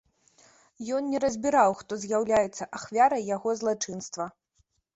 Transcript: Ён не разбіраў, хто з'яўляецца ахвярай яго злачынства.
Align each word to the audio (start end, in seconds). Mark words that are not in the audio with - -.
Ён 0.99 1.11
не 1.15 1.19
разбіраў, 1.25 1.75
хто 1.83 1.99
з'яўляецца 2.07 2.69
ахвярай 2.81 3.25
яго 3.35 3.49
злачынства. 3.63 4.31